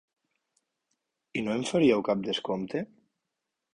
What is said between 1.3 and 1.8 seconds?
I no em